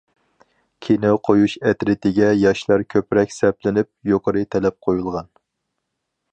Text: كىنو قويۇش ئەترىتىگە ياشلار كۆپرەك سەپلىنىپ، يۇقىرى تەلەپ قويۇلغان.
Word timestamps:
كىنو 0.85 1.11
قويۇش 1.29 1.55
ئەترىتىگە 1.67 2.31
ياشلار 2.45 2.85
كۆپرەك 2.95 3.37
سەپلىنىپ، 3.37 3.93
يۇقىرى 4.13 4.45
تەلەپ 4.57 4.81
قويۇلغان. 4.89 5.33